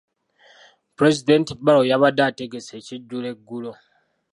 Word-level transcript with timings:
Pulezidenti 0.95 1.51
Barrow 1.63 1.85
yabadde 1.91 2.21
ategese 2.29 2.71
ekijjulo 2.81 3.25
eggulo. 3.33 3.71